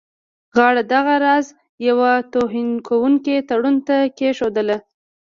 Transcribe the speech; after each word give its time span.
غاړه 0.55 0.81
دغه 0.93 1.13
راز 1.25 1.45
یوه 1.87 2.11
توهینونکي 2.33 3.35
تړون 3.49 3.75
ته 3.87 3.97
کښېښودله. 4.17 4.77